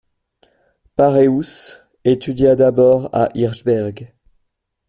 Pareus 0.95 1.83
étudia 2.03 2.55
d’abord 2.55 3.11
à 3.13 3.29
Hirschberg. 3.35 4.11